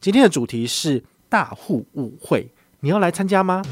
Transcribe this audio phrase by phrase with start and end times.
[0.00, 2.48] 今天的主题是大户舞会，
[2.78, 3.64] 你要来参加吗？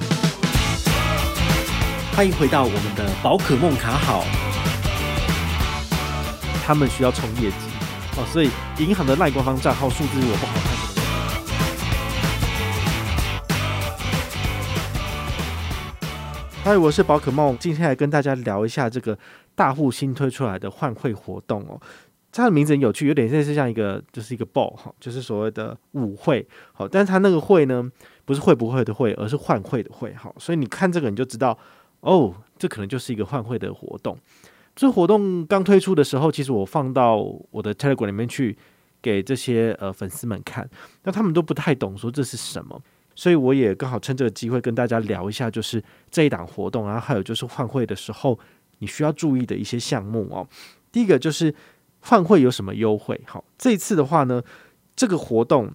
[2.16, 4.24] 欢迎回到我们的宝可梦卡好，
[6.64, 7.56] 他们需要冲业绩
[8.16, 10.52] 哦，所以银行的赖官方账号数字我不好
[16.64, 19.16] 看，嗨，我是宝可梦，今天来跟大家聊一下这个
[19.54, 21.80] 大户新推出来的换汇活动哦。
[22.36, 27.90] 它的名字很有趣，有点像是像一个，就是一个 ball 哈，就是所谓的舞会，好，但是它那个会呢，
[28.26, 31.58] 不是会不会的会，而是换会的会，哈，所以你看这个你就知道，
[32.00, 34.18] 哦，这可能就是一个换会的活动。
[34.74, 37.16] 这活动刚推出的时候，其实我放到
[37.50, 38.54] 我的 Telegram 里面去
[39.00, 40.68] 给这些呃粉丝们看，
[41.04, 42.78] 那他们都不太懂说这是什么，
[43.14, 48.38] 所以我也刚好趁这个机会跟大家聊一下，就是这一档活动，然后还有就是换会的时候
[48.80, 50.46] 你需要注意的一些项目哦。
[50.92, 51.54] 第一个就是。
[52.08, 53.20] 换汇有什么优惠？
[53.26, 54.40] 好，这次的话呢，
[54.94, 55.68] 这个活动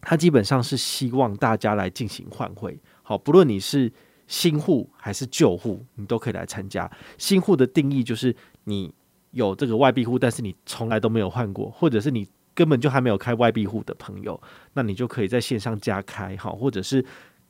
[0.00, 2.76] 它基本上是希望大家来进行换汇。
[3.02, 3.92] 好，不论你是
[4.26, 6.90] 新户还是旧户，你都可以来参加。
[7.16, 8.92] 新户的定义就是你
[9.30, 14.40] 有这个外币户，但是你从来都没有换过，或者是你根本就还没有开外币户的朋友，
[14.72, 17.04] 那你就可以在线上加开，好，或者是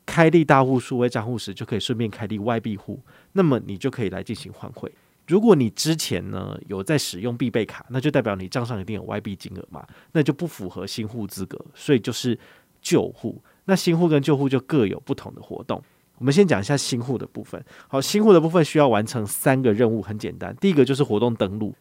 [0.04, 3.00] 开立大户数位账户时，就可以顺便开立外币户，
[3.32, 4.92] 那么你就可以来进行换汇。
[5.28, 12.36] 如果你之前呢有在使用必备卡，那就代表你账上一定有外币金额嘛，那就不符合新户资格，所以就是
[12.80, 13.40] 旧户。
[13.66, 15.80] 那新户跟旧户就各有不同的活动。
[16.16, 17.62] 我们先讲一下新户的部分。
[17.86, 20.56] 好，新户的部分需要完成三个任务，很简单。
[20.60, 21.74] 第一个就是活动登录。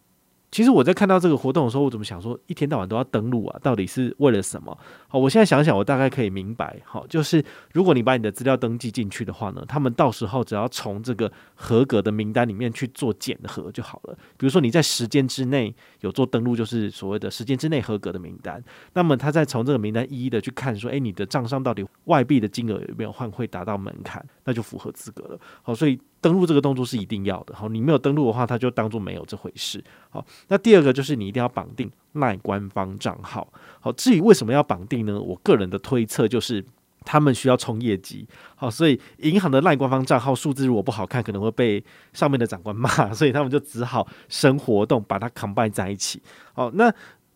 [0.49, 3.59] 其实我在看到这个活动的时候，我怎么想说，一天到晚都要登录啊？
[3.61, 4.75] 到底是为了什么？
[5.09, 6.79] 好，我现在想想，我大概可以明白。
[6.85, 14.17] 好，就是如果你把你的资料登记进去的话呢，他们到时候只要从这个合格的名单里面去做检核就好了。
[14.37, 18.63] 比如说你在时间之内有做登录，就是所谓的时间之内合格的名单。
[18.93, 25.39] 那么他再从这个名单一一的去看，说，诶，你的账上到底外币的金额有没有换汇达到门槛，那就符合资格了。
[25.61, 25.99] 好，所以。
[26.19, 29.83] 登录这个动作是一定要的，好，你没有登录的话，他就当做没有这回事。
[30.09, 33.47] 好，那第二个就是你一定要绑定赖官方账号。
[33.79, 35.19] 好，至于为什么要绑定呢？
[35.19, 36.65] 我个人的推测就是
[37.05, 38.27] 他们需要冲业绩。
[38.55, 41.83] 好，所以银行的赖官方账号数字如果不好看，可能会被
[42.13, 46.21] 上面的长官骂， 所以他们就只好生活动把它 combine 在一起。
[46.53, 46.91] 好，那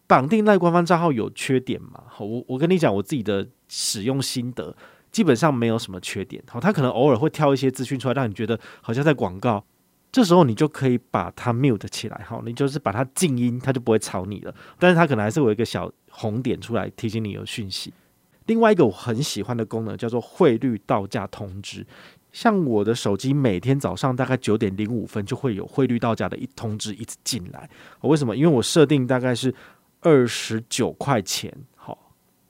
[0.07, 2.03] 绑定赖官方账号有缺点吗？
[2.07, 4.75] 好，我我跟你讲我自己的使用心得。
[5.11, 9.61] 基本上没有什么缺点，好，他可能偶尔会挑一些资讯出来，让你觉得好像在广告，
[10.09, 14.55] 这时候你就可以把它 mute 起来，好，你就是把它静音，它就不会吵你了。
[14.79, 17.93] 但是它可能还是有一个小红点出来提醒你有讯息。
[18.45, 21.85] 另外一个我很喜欢的功能叫做汇率到价通知，
[22.31, 27.69] 像我的手机每天早上大概九点零五分就会有汇率到价的一通知一直进来，
[28.01, 28.35] 为什么？
[28.35, 29.53] 因为我设定大概是
[29.99, 31.53] 二十九块钱。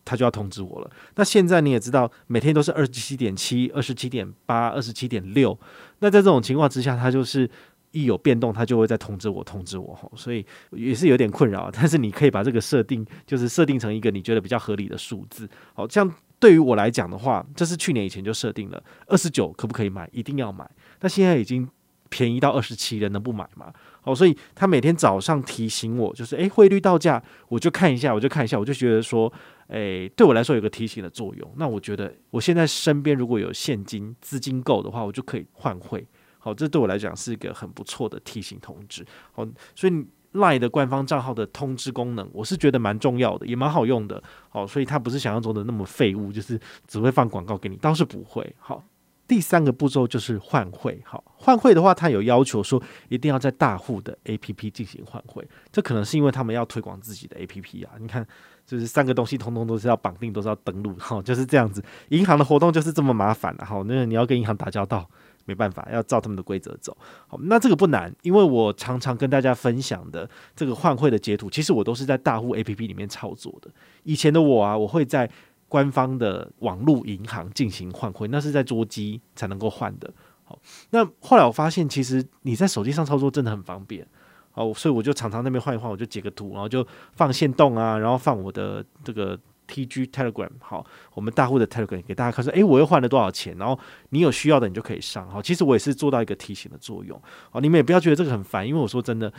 [0.03, 0.91] 他就要通知我了。
[1.15, 5.57] 那现在你也知道，每天都是二十七点七、二十七点八、二十七点六。
[5.99, 7.49] 那在这种情况之下，他就是
[7.91, 10.11] 一有变动，他就会再通知我，通知我。
[10.15, 11.69] 所以也是有点困扰。
[11.71, 15.47] 但是你可以把这个设定，就是设定成一个你觉得比较合理的数字。
[15.73, 20.09] 好，这样对于我来讲的话，这是去年以前就设定了二十九，可不可以买？
[20.11, 20.69] 一定要买。
[21.01, 21.69] 那现在已经
[22.09, 23.71] 便宜到二十七了，能不买吗？
[24.01, 29.31] 好，所以他每天早上提醒我，就是诶，汇率到价，我就看一下，我就看一下，我就觉得说。
[29.71, 31.53] 诶，对我来说有个提醒的作用。
[31.55, 36.05] 那我觉得我现在身边如果有现金资金够的话，我就可以换汇。
[36.39, 39.05] 好，这对我来讲是一个很不错的提醒通知。
[39.31, 39.93] 好，所以
[40.33, 44.21] Lie 的官方账号的通知功能，我是觉得蛮重要的，也蛮好用的。
[44.49, 48.55] 好，所以它不是想象中的那么废物，就是只会放广告给你，倒是不会。
[48.59, 48.83] 好。
[49.31, 57.91] 第三个步骤就是换汇，好，换汇的话，它有要求说一定要在大户的 APP 进行换汇，这可能是因为他们要推广自己的 APP 啊。
[57.97, 58.27] 你看，
[58.67, 61.81] 就是三个东西通通都是要绑定，都是要登录，好，就是这样子。
[62.09, 65.09] 银行的活动就是这么麻烦，好，那你要跟银行打交道，
[65.45, 66.97] 没办法，要照他们的规则走。
[67.29, 73.71] 好，那这个不难，因为我常常跟大家分享的这个换汇的截图，其实我都是在大户 APP 里面操作的。
[74.03, 75.31] 以前的我啊，我会在。
[75.71, 80.13] 官方的网络银行进行换汇，那是在桌机才能够换的。
[80.43, 80.59] 好，
[80.89, 84.05] 那后来我发现，其实你在手机上操作真的很方便。
[84.51, 90.49] 好，所以我就常常那边换一换，我就截个图，然后就放线动啊，然后放我的这个 TG Telegram。
[90.59, 93.57] 好，我们大户的 Telegram 给大家看说，诶，我又换了多少钱？
[93.57, 93.79] 然后
[94.09, 95.25] 你有需要的，你就可以上。
[95.29, 97.17] 好，其实我也是做到一个提醒的作用。
[97.49, 99.31] 好，你们也不要觉得这个很烦，因为我说真的，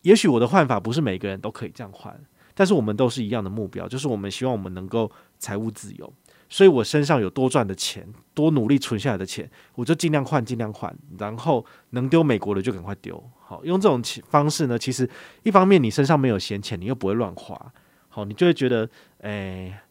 [0.00, 2.18] 也许我的换法不是每个人都可以这样换。
[2.58, 6.12] 但是我们都是一样的目标，就是我们希望我们能够财务自由，
[6.48, 13.22] 所以我身上有多赚的钱，多努力存下来的钱，我就尽量换，尽量换，然后能丢美国的就赶快丢。
[13.40, 15.08] 好，用这种方式呢，其实
[15.42, 17.72] 一方面你身上没有闲钱，你又不会乱花，
[18.08, 18.88] 好，你就会觉得，
[19.20, 19.82] 哎，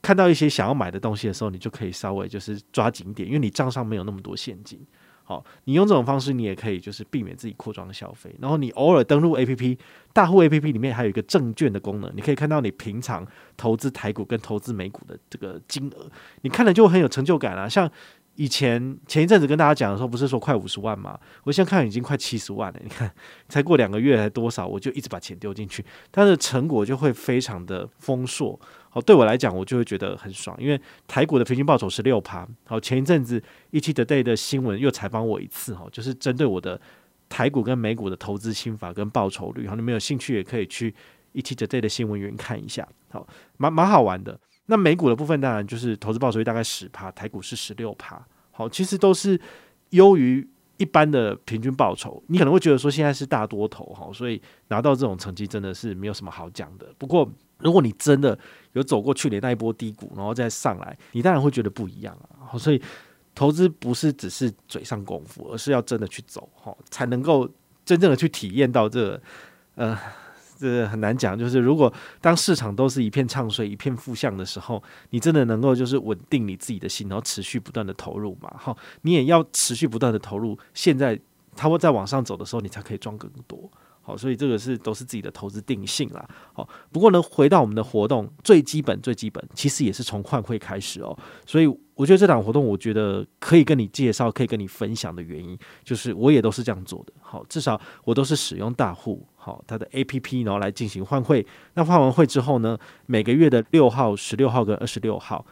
[0.00, 4.80] 看到一些想要买的东西的时候，你就可以稍微就是抓紧点，因为你账上没有那么多现金。
[5.24, 8.34] 好，你用这种方式，你也可以就是避免自己扩张消费。
[8.40, 9.78] 然后你偶尔登录 APP，
[10.12, 13.26] 大户 APP 里面还有一个证券的功能，你可以看到你平常
[13.56, 16.10] 投资台股跟投资美股的这个金额，
[16.42, 17.68] 你看了就很有成就感啊。
[17.68, 17.90] 像
[18.34, 21.18] 以前前一阵子跟大家讲的时候，不是说快五十万吗？
[21.44, 22.80] 我现在看已经快七十万了。
[22.82, 23.12] 你看，
[23.48, 28.58] 才过两个月才多少，我就一直把钱丢进去，它的成果就会非常的丰硕。
[28.88, 32.46] 好，对我来讲，我就会觉得很爽，因为台股的平均报酬是六趴。
[32.64, 36.80] 好，前一阵子 ETtoday 的新闻又采访我一次，哈，就是针对我的
[37.28, 39.66] 台股跟美股的投资心法跟报酬率。
[39.66, 40.94] 好，你们有兴趣也可以去
[41.34, 42.86] ETtoday 的新闻云看一下。
[43.10, 43.26] 好，
[43.58, 44.38] 蛮蛮好玩的。
[44.66, 48.24] 那美股的部分当然就是投资报酬率大概十趴，台股是十六趴。
[48.50, 49.40] 好，其实都是
[49.90, 52.22] 优于一般的平均报酬。
[52.28, 56.86] 你可能会觉得说现在是大多头，哈，所以拿到这种成绩真的是没有什么好讲的。
[56.98, 58.38] 不过，如果你真的
[58.72, 62.56] 有走过去年那一波低谷，然后再上来，你当然会觉得不一样啊。
[62.58, 62.80] 所以
[63.34, 67.48] 投资不是只是嘴上功夫，而是要真的去走，哈，才能够
[67.84, 69.20] 真正的去体验到这，
[69.74, 69.98] 呃，
[70.70, 71.38] 这很难讲。
[71.38, 80.58] 就是如果当市场都是一片唱衰、一片负向的时候，你真的能够就是稳定你自己的心，然后持续不断的投入嘛，哈，你也要持续不断的投入。
[80.72, 81.18] 现在
[81.54, 83.70] 它会再往上走的时候，你才可以赚更多。
[84.04, 86.28] 好，所以这个是都是自己的投资定性啦。
[86.52, 91.16] 好，不过呢，回到我们的活动，最基本最基本，其实也是从换汇开始哦。
[91.46, 97.12] 所以我觉得这档活动，我觉得可以跟你介绍，可以跟你分享的原因，就是我也都是这样做的。
[97.20, 101.46] 好，至少我都是使用大户，好，它的 APP，然后来进行换汇。
[101.74, 102.76] 那换完汇之后呢，
[103.06, 105.46] 每个月的六号、十六号跟二十六号，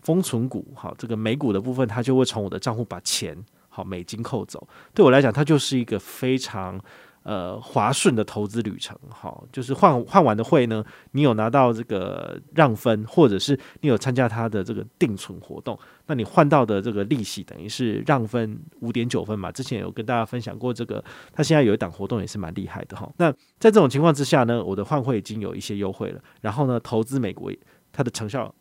[0.00, 3.36] 封存股，好，这个美股的部分，它就会从我的账户把钱，
[3.68, 4.66] 好，美金扣走。
[4.94, 6.80] 对我来讲，它就是一个非常。
[7.22, 10.82] 呃，滑顺的投资旅程，好，就是换换完的汇呢，
[11.12, 19.52] 你有拿到这个让分，或者是你有参加他的这个定存活动，那你换到的这个利息等于是让分五点九分嘛？
[19.52, 23.12] 之前有跟大家分享过这个，他现在有一档活动也是蛮厉害的哈。
[23.18, 27.52] 那在这种情况之下呢，我的换汇已经有一些优惠了，然后呢，投资美国
[27.92, 28.54] 它的成效。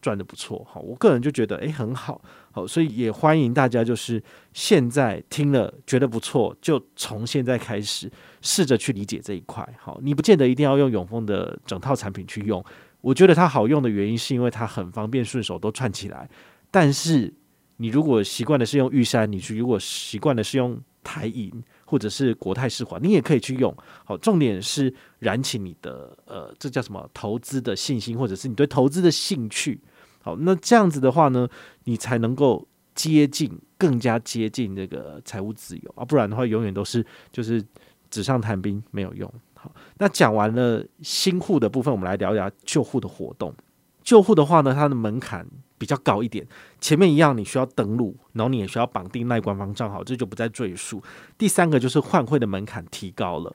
[0.00, 2.20] 赚得不错，好，我个人就觉得诶很好，
[2.50, 4.22] 好，所以也欢迎大家就是
[4.52, 8.10] 现在听了觉得不错，就从现在开始
[8.42, 12.64] 试着去理解这一块，好，你不见得一定要用永丰的整套产品去用，
[13.00, 16.28] 我觉得它好用的原因是因为它很方便顺手都串起来，
[16.70, 17.32] 但是
[17.76, 21.50] 你如果习惯的是用玉山，你去如果习惯的是用台银。
[21.88, 23.74] 或者是国泰世华，你也可以去用。
[24.04, 27.08] 好，重点是燃起你的呃，这叫什么？
[27.14, 29.80] 投资的信心，或者是你对投资的兴趣。
[30.20, 31.48] 好，那这样子的话呢，
[31.84, 36.04] 你才能够接近，更加接近这个财务自由啊。
[36.04, 37.02] 不然的话，永远都是
[37.32, 37.64] 就是
[38.10, 39.32] 纸上谈兵，没有用。
[39.54, 43.54] 好，那讲完了新户的部分，我们来聊聊旧户的活动。
[44.02, 45.46] 旧户的话呢，它的门槛。
[45.78, 46.46] 比较高一点，
[46.80, 51.02] 前面一样，你需要登录，然后你也需要绑定赖官方账号，这就不再赘述。
[51.38, 53.54] 第三个就是换汇的门槛提高了，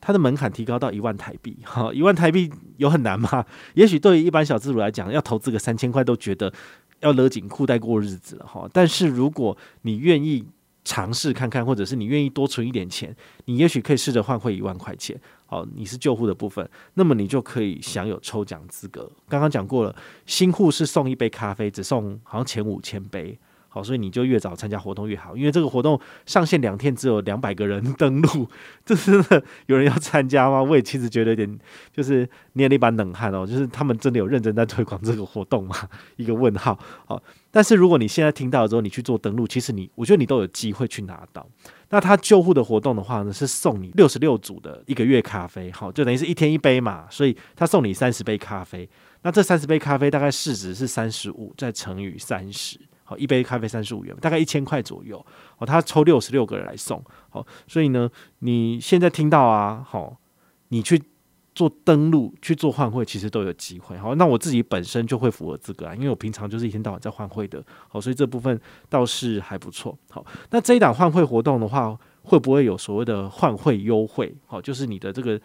[0.00, 3.46] 它的门槛提高到一万台币，哈， 一万台币有很难吗？
[3.74, 6.52] 也许对于一般小资主来讲，要投资个三千块都觉得
[7.00, 8.68] 要勒紧裤带过日子了，哈。
[8.72, 10.44] 但是如果你愿意
[10.84, 13.14] 尝试看看，或者是你愿意多存一点钱，
[13.44, 15.20] 你也许可以试着换汇一万块钱。
[15.50, 19.10] 好，你是旧户的部分，那么你就可以享有抽奖资格。
[19.28, 19.92] 刚刚讲过了，
[20.24, 23.36] 新户是送一杯咖啡，只送好像前五千杯。
[23.72, 28.48] 好，所以你就越早参加活动越好，因为这个活动上线两天只有两百个人 登录，
[28.84, 30.60] 这真的有人要参加吗？
[30.60, 31.58] 我也其实觉得有点
[31.92, 35.76] 就是捏了一把冷汗哦，就是他们真的有认真在推广这个活动吗？
[36.16, 36.76] 一个问号。
[37.06, 37.22] 好，
[37.52, 41.46] 但是如果你现在听到之后，你去做登录，其实你我觉得你都有机会去拿到。
[41.90, 48.88] 那他救护的活动的话呢，是送你六十六组的一个月咖啡，好，就等于是一天一杯嘛，所以他送你三十杯咖啡。
[49.22, 52.78] 那这三十杯咖啡大概市值是三十五，再乘以三十。
[53.10, 55.18] 好，一杯咖啡三十五元，大概一千块左右。
[55.58, 57.04] 哦，他抽六十六个人来送。
[57.28, 60.16] 好，所以呢，你现在听到啊，好，
[60.68, 61.02] 你去
[61.52, 63.98] 做登录去做换汇，其实都有机会。
[63.98, 67.60] 好，那我自己本身就会符合资格啊，因为我平常就是一天到晚在换汇的。
[67.88, 69.98] 好，所以这部分倒是还不错。
[70.08, 74.32] 好，那这一档换汇活动的话，会不会有所谓的换汇优惠？
[74.46, 75.40] 好，就是你的这个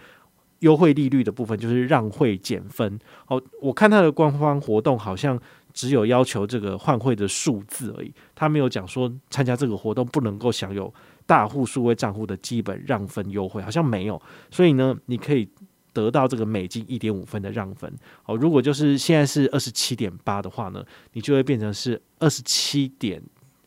[0.60, 3.00] 优惠利率的部分，就是让汇减分。
[3.26, 5.42] 好，我看他的官方活动好像。
[5.76, 10.92] 只有要求这个换汇的数字而已，他没有讲说参加这个活动不能够享有
[11.26, 14.20] 大户数位账户的基本让分优惠，好像没有。
[14.50, 15.48] 所以呢，你可以
[15.92, 17.94] 得到这个美金一点五分的让分。
[18.26, 23.22] 哦，如果就是现在是二十七点八的话呢，你就会变成是二十七点，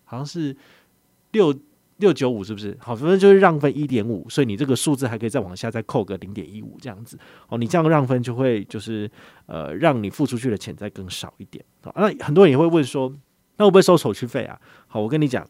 [0.05, 0.57] 好像是
[1.33, 1.55] 六
[1.99, 2.77] 六九五是不是？
[2.81, 7.19] 好，反正就是让分一点五，所以你这个数字还可以再往下再扣个零点一五这样子。
[7.49, 9.11] 哦，你这样让分就会就是
[9.47, 11.65] 呃，让你付出去的钱再更少一点。
[11.83, 13.13] 好，那很多人也会问说，
[13.57, 14.59] 那会不会收手续费啊？
[14.87, 15.47] 好，我跟你讲，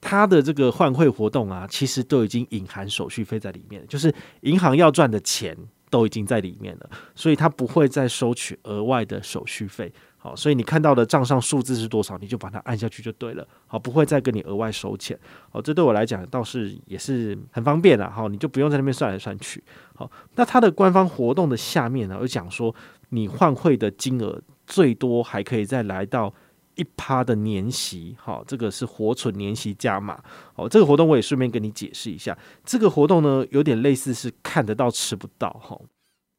[0.00, 5.56] 他的这个换汇活动啊，其实都已经隐含手续费在里面，就是银行要赚的钱
[5.90, 9.92] 都已经在里面了，所以他不会再收取额外的手续费。
[10.18, 13.46] 好，所以你看到的账上数字是多少，你就把它按下去就对了。
[13.68, 15.16] 好，不会再跟你额外收钱。
[15.50, 18.10] 好，这对我来讲倒是也是很方便了。
[18.10, 19.62] 好，你就不用在那边算来算去。
[19.94, 22.74] 好，那它的官方活动的下面呢，有讲说
[23.10, 26.34] 你换汇的金额最多还可以再来到
[26.76, 28.16] 一趴的年息。
[28.18, 30.22] 好，这个是活存年息加码。
[30.54, 32.38] 好，这个活动我也顺便跟你解释一下。
[32.64, 35.50] 这个活动呢，有点类似是看得到吃不到。
[35.62, 35.78] 哈。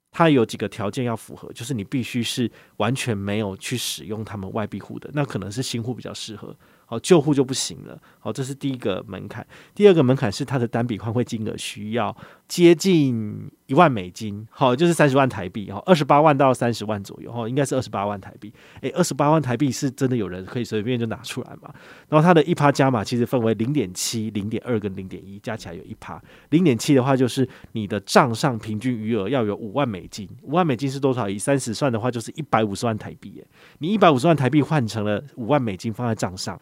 [0.10, 6.56] 它有几个条件要符合，就是你必须是完全没有去使用他们外币户的，那可能是新户比较适合。
[6.88, 8.02] 好，旧户就不行了。
[8.18, 9.46] 好，这是第一个门槛。
[9.76, 12.16] 第二个门槛是它的单笔换汇金额需要
[12.48, 18.52] 接近一万美金，好，就是三十万台币，哈，二十八万到三十万左右，哈，应该是二十八万台币。
[18.80, 21.74] 诶，二十八万台币是真的有人可以随便就拿出来嘛？
[22.08, 26.22] 然后它的一趴加码其实分为零点七、零点二跟零点一，加起来有一趴。
[26.50, 31.30] 零点七的话就是你的账上平均余额要有五万美金，五万美金是多少？
[31.30, 33.48] 以三十算的话就是一百五十万台币，诶，
[33.80, 36.58] 你一百五十万台币换成了五万美金放在账上。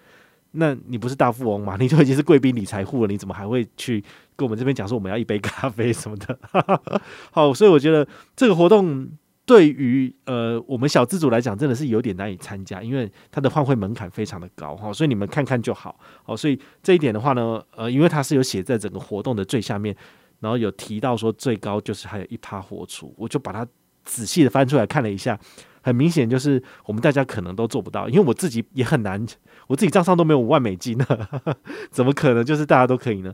[0.57, 1.75] 那你不是大富翁吗？
[1.77, 4.01] 你就已经是贵宾理财户了，你怎么还会去
[4.35, 6.37] 跟我们这边讲说我们要一杯咖啡什么的？
[7.31, 9.07] 好，所以我觉得这个活动
[9.45, 15.99] 对于呃我们小资主来讲真的是有点难以参加，因为它的换汇门槛非常的高哈，所以你们看看就好。
[16.23, 19.95] 好，所以这一点的话呢，呃，因为它是有写在整个活动的最下面，
[20.39, 23.65] 然后有提到说最高就是还有一趴活储，我就把它
[24.03, 25.39] 仔细的翻出来看了一下。
[25.85, 29.23] 很明显就是我们大家可能都做不到，因为我自己也很难，
[29.67, 31.05] 我自己账上都没有五万美金呢，
[31.91, 33.31] 怎么可能就是大家都可以呢？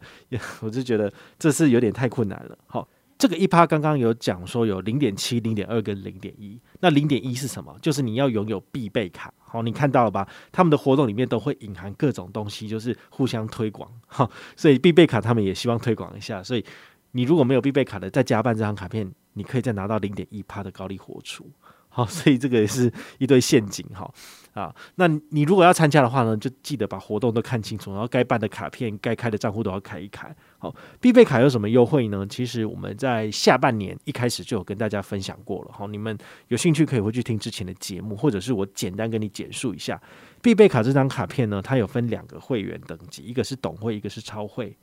[0.60, 2.58] 我就觉得这是有点太困难了。
[2.68, 2.86] 好，
[3.18, 7.74] 这个一趴刚刚有讲说有零点七、零点二跟零点一，那零点一是什么？
[7.82, 9.34] 就是你要拥有必备卡。
[9.40, 10.28] 好，你看到了吧？
[10.52, 13.90] 他们的活动里面都会隐含各种东西，就是互相推广。
[14.08, 16.44] 好，所以必备卡他们也希望推广一下。
[16.44, 16.66] 所以
[17.12, 21.50] 你如果没有必备卡的，再加办这张卡片，你可以再拿到零点一趴的高利活出。
[21.94, 24.10] 好，所以这个也是一堆陷阱哈
[24.54, 24.74] 啊！
[24.96, 30.34] 那你如果要参加的话呢，就记得把活动都看清楚，然后该办的卡片、该开的账户都要开一开。
[30.58, 32.26] 好，必备卡有什么优惠呢？
[32.30, 35.72] 其实我们在下半年一开始就有跟大家分享过了。
[35.74, 36.18] 好，你们
[36.48, 40.02] 有兴趣可以回去听之前的节目，或者是我简单跟你简述一下
[40.42, 44.74] 必备卡这张卡片呢，它有分两个会员等级，一个是董会，一个是超会。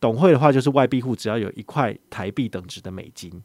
[0.00, 3.42] 董会的话就是外币户只要有一块台币等值的美金，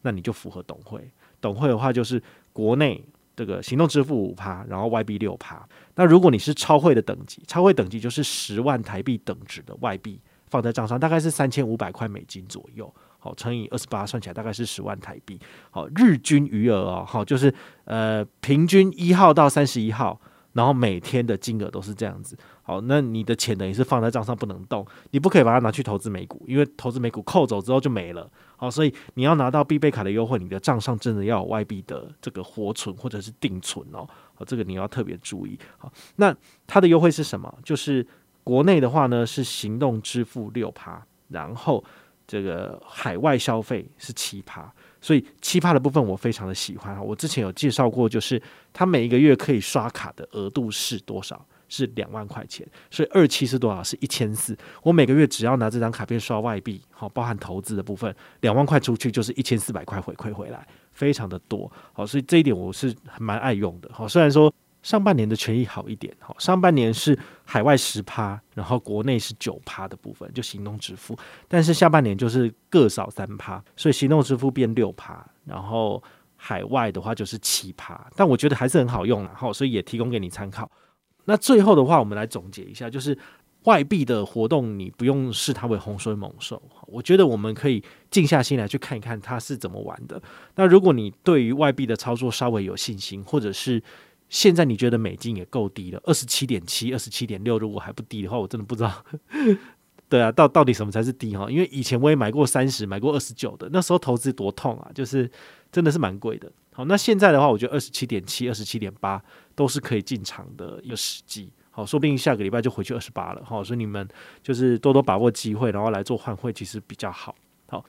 [0.00, 1.10] 那你就符合董会。
[1.40, 3.04] 董会的话就是国内
[3.34, 5.66] 这个行动支付五趴，然后外币六趴。
[5.94, 12.92] 那如果你是超会的等级，超会等级就是十万台币等值的外币放在账上，大概是三千五百块美金左右。
[13.18, 15.38] 好，乘以二十八，算起来大概是十万台币。
[15.70, 17.54] 好，日均余额哦，好，就是
[17.84, 20.20] 呃平均一号到三十一号。
[20.54, 36.34] 然后每天的金额都是这样子，好，那你的钱等于是放在账上不能动，你不可以把它拿去投资美股，因为投资美股扣走之后就没了，好，所以你要拿到必备卡的优惠，你的账上真的要有外币的这个活存或者是定存哦，好，这个你要特别注意，好，那
[36.66, 37.52] 它的优惠是什么？
[37.64, 38.06] 就是
[38.44, 41.82] 国内的话呢是行动支付六趴，然后
[42.26, 44.72] 这个海外消费是七趴。
[45.00, 47.04] 所以七趴的部分我非常的喜欢！
[47.04, 48.40] 我之前有介绍过，就是
[48.72, 51.44] 它每一个月可以刷卡的额度是多少？
[51.72, 52.66] 是两万块钱。
[52.90, 53.82] 所以二七是多少？
[53.82, 54.56] 是一千四。
[54.82, 61.70] 我每个月只要拿这张卡片刷外币，好，包含投资的部分，两万块出去就是一千四百块回馈回来，非常的多。
[61.92, 63.90] 好，所以这一点我是蛮爱用的。
[63.92, 64.52] 好，虽然说。
[64.82, 76.02] 上半年的权益好一点，好，上半年是海外十趴，然后国内是九趴的部分，就行动支付，但是下半年就是各少三趴，所以行动支付变六趴，然后
[76.34, 80.68] 海外的话就是七趴，但我觉得还是很好用，然后所以也提供给你参考。
[81.24, 83.16] 那最后的话，我们来总结一下，就是
[83.64, 90.20] 外币的活动，你不用视它为洪水猛兽，我觉得我们可以静下心来去看一看它是怎么玩的。
[90.56, 93.80] 那如果你对于外币的操作稍微有信心，或者是
[94.28, 99.04] 现在你觉得美金也够低了，二十七点七、二十七点六，如果还不低的话，我真的不知道。
[100.08, 101.50] 对啊，到到底什么才是低哈？
[101.50, 105.30] 因为以前我也买过三十，买过二十九的，那时候投资多痛啊，就是
[105.70, 106.50] 真的是蛮贵的。
[106.72, 109.22] 好，那现在的话，我觉得二十七点七、二十七点八
[109.54, 111.50] 都是可以进场的一个时机。
[111.70, 113.42] 好，说不定下个礼拜就回去二十八了。
[113.44, 114.06] 好，所以你们
[114.42, 117.34] 就是多多把握机会，然后来做换汇，其实比较好。
[117.66, 117.82] 好，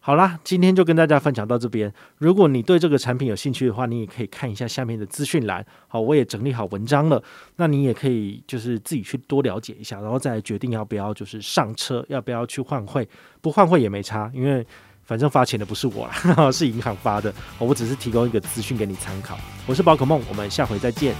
[0.00, 1.92] 好啦，今天就跟大家分享到这边。
[2.16, 5.64] 如果你对这个产品有兴趣的话，你也可以看一下下面的资讯栏。
[5.88, 7.22] 好，我也整理好文章了，
[7.56, 13.06] 那你也可以就是自己去多了解一下，然后再决定要不要就是上车，要不要去换汇。
[13.42, 14.66] 不换汇也没差，因为
[15.10, 17.34] 反正发钱的不是我啦， 是银行发的。
[17.58, 19.36] 我只是提供一个资讯给你参考。
[19.66, 21.16] 我是宝可梦，我们下回再见。